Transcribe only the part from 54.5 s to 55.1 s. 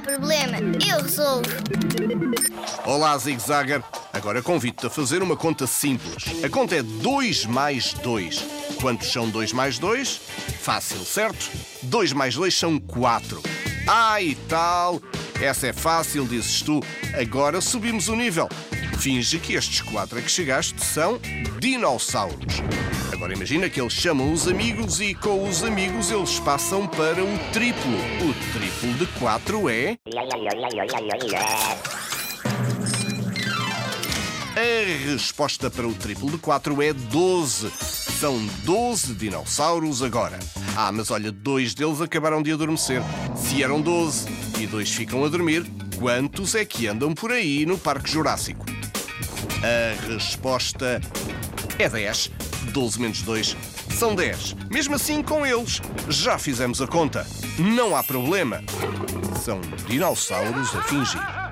Mesmo